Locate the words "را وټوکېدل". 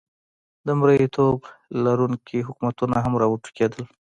3.21-3.83